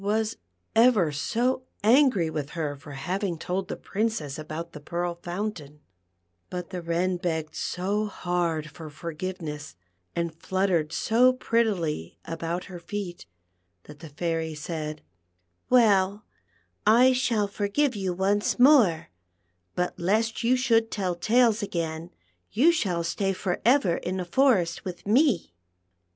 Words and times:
23 0.03 0.13
was 0.19 0.37
ever 0.75 1.11
so 1.11 1.61
angn' 1.83 2.31
with 2.33 2.49
her 2.57 2.75
for 2.75 2.93
having 2.93 3.37
told 3.37 3.67
tlic 3.67 3.83
Princess 3.83 4.39
about 4.39 4.71
the 4.71 4.79
Pearl 4.79 5.13
Fountain, 5.21 5.79
but 6.49 6.71
the 6.71 6.81
Wren 6.81 7.17
begged 7.17 7.53
so 7.53 8.07
hard 8.07 8.71
for 8.71 8.89
forgiveness, 8.89 9.75
and 10.15 10.33
fluttered 10.33 10.91
so 10.91 11.31
prettily 11.33 12.17
about 12.25 12.63
her 12.63 12.79
feet, 12.79 13.27
that 13.83 13.99
the 13.99 14.09
Fairy 14.09 14.55
said:" 14.55 15.03
Well, 15.69 16.25
I 16.83 17.13
shall 17.13 17.47
forgive 17.47 17.95
you 17.95 18.11
once 18.11 18.57
more, 18.57 19.09
but 19.75 19.99
lest 19.99 20.43
you 20.43 20.55
should 20.55 20.89
tell 20.89 21.13
tales 21.13 21.61
again, 21.61 22.09
you 22.51 22.71
shall 22.71 23.03
stay 23.03 23.33
for 23.33 23.61
ever 23.63 23.97
in 23.97 24.17
the 24.17 24.25
forest 24.25 24.83
with 24.83 25.05
me." 25.05 25.53